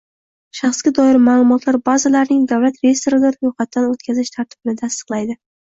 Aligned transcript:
Shaxsga 0.59 0.93
doir 0.99 1.19
ma’lumotlar 1.25 1.77
bazalarining 1.91 2.49
davlat 2.55 2.83
reyestrida 2.87 3.33
ro‘yxatdan 3.39 3.95
o‘tkazish 3.95 4.37
tartibini 4.39 4.81
tasdiqlaydi; 4.85 5.43